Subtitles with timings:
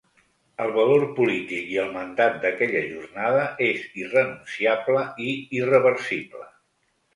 [0.63, 6.53] El valor polític i el mandat d’aquella jornada és irrenunciable i irreversible.